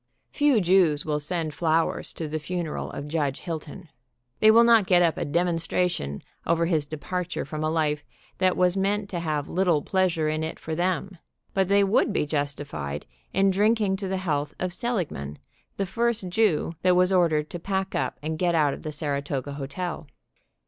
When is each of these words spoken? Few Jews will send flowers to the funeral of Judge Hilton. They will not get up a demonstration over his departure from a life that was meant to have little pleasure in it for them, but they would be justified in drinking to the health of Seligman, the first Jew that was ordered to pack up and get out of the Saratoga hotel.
Few 0.31 0.59
Jews 0.61 1.05
will 1.05 1.19
send 1.19 1.53
flowers 1.53 2.11
to 2.13 2.27
the 2.27 2.39
funeral 2.39 2.89
of 2.89 3.07
Judge 3.07 3.41
Hilton. 3.41 3.87
They 4.39 4.49
will 4.49 4.63
not 4.63 4.87
get 4.87 5.03
up 5.03 5.15
a 5.15 5.25
demonstration 5.25 6.23
over 6.47 6.65
his 6.65 6.87
departure 6.87 7.45
from 7.45 7.63
a 7.63 7.69
life 7.69 8.03
that 8.39 8.57
was 8.57 8.75
meant 8.75 9.11
to 9.11 9.19
have 9.19 9.47
little 9.47 9.83
pleasure 9.83 10.27
in 10.27 10.43
it 10.43 10.57
for 10.57 10.73
them, 10.73 11.19
but 11.53 11.67
they 11.67 11.83
would 11.83 12.11
be 12.11 12.25
justified 12.25 13.05
in 13.31 13.51
drinking 13.51 13.95
to 13.97 14.07
the 14.07 14.17
health 14.17 14.55
of 14.59 14.73
Seligman, 14.73 15.37
the 15.77 15.85
first 15.85 16.29
Jew 16.29 16.73
that 16.81 16.95
was 16.95 17.13
ordered 17.13 17.51
to 17.51 17.59
pack 17.59 17.93
up 17.93 18.17
and 18.23 18.39
get 18.39 18.55
out 18.55 18.73
of 18.73 18.81
the 18.81 18.91
Saratoga 18.91 19.53
hotel. 19.53 20.07